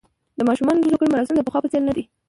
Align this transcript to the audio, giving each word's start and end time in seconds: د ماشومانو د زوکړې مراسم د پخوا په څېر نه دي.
د 0.37 0.39
ماشومانو 0.47 0.81
د 0.83 0.85
زوکړې 0.91 1.09
مراسم 1.11 1.33
د 1.35 1.41
پخوا 1.47 1.59
په 1.63 1.69
څېر 1.71 1.81
نه 1.87 1.93
دي. 1.97 2.03